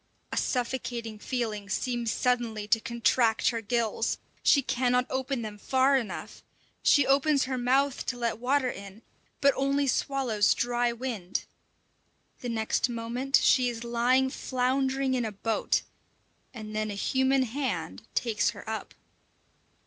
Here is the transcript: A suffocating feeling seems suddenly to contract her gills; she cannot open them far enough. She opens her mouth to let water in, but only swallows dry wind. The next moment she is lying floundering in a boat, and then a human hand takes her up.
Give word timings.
A 0.31 0.37
suffocating 0.37 1.19
feeling 1.19 1.69
seems 1.69 2.11
suddenly 2.11 2.67
to 2.69 2.79
contract 2.79 3.49
her 3.49 3.61
gills; 3.61 4.17
she 4.41 4.63
cannot 4.63 5.05
open 5.11 5.43
them 5.43 5.59
far 5.59 5.95
enough. 5.95 6.41
She 6.81 7.05
opens 7.05 7.43
her 7.43 7.55
mouth 7.55 8.03
to 8.07 8.17
let 8.17 8.39
water 8.39 8.71
in, 8.71 9.03
but 9.41 9.53
only 9.55 9.85
swallows 9.85 10.55
dry 10.55 10.91
wind. 10.91 11.45
The 12.39 12.49
next 12.49 12.89
moment 12.89 13.35
she 13.43 13.69
is 13.69 13.83
lying 13.83 14.31
floundering 14.31 15.13
in 15.13 15.23
a 15.23 15.31
boat, 15.31 15.83
and 16.51 16.75
then 16.75 16.89
a 16.89 16.95
human 16.95 17.43
hand 17.43 18.01
takes 18.15 18.49
her 18.57 18.67
up. 18.67 18.95